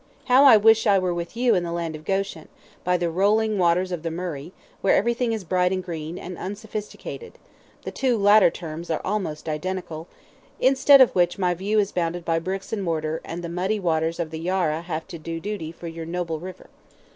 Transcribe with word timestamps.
How 0.25 0.45
I 0.45 0.57
wish 0.57 0.87
I 0.87 0.97
were 0.97 1.13
with 1.13 1.37
you 1.37 1.53
in 1.53 1.61
the 1.63 1.71
land 1.71 1.95
of 1.95 2.05
Goschen, 2.05 2.47
by 2.83 2.97
the 2.97 3.11
rolling 3.11 3.59
waters 3.59 3.91
of 3.91 4.01
the 4.01 4.09
Murray, 4.09 4.51
where 4.81 4.95
everything 4.95 5.31
is 5.31 5.43
bright 5.43 5.71
and 5.71 5.83
green, 5.83 6.17
and 6.17 6.39
unsophisticated 6.39 7.33
the 7.83 7.91
two 7.91 8.17
latter 8.17 8.49
terms 8.49 8.89
are 8.89 9.01
almost 9.05 9.47
identical 9.47 10.07
instead 10.59 11.01
of 11.01 11.13
which 11.13 11.37
my 11.37 11.53
view 11.53 11.77
is 11.77 11.91
bounded 11.91 12.25
by 12.25 12.39
bricks 12.39 12.73
and 12.73 12.81
mortar, 12.83 13.21
and 13.23 13.43
the 13.43 13.47
muddy 13.47 13.79
waters 13.79 14.19
of 14.19 14.31
the 14.31 14.39
Yarra 14.39 14.81
have 14.81 15.07
to 15.09 15.19
do 15.19 15.39
duty 15.39 15.71
for 15.71 15.87
your 15.87 16.07
noble 16.07 16.39
river. 16.39 16.71